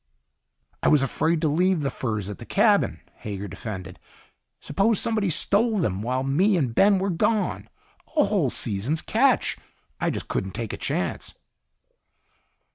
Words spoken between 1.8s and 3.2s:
the furs at the cabin,"